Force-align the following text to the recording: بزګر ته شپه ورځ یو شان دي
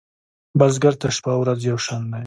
بزګر 0.59 0.93
ته 1.01 1.07
شپه 1.15 1.33
ورځ 1.41 1.59
یو 1.69 1.77
شان 1.85 2.01
دي 2.11 2.19